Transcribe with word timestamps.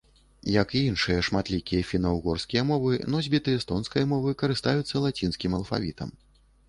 Як 0.51 0.69
і 0.77 0.79
іншыя 0.91 1.25
шматлікія 1.27 1.83
фіна-ўгорскія 1.89 2.63
мовы, 2.71 2.97
носьбіты 3.17 3.55
эстонскай 3.61 4.09
мовы 4.15 4.37
карыстаюцца 4.43 5.05
лацінскім 5.09 5.51
алфавітам. 5.63 6.09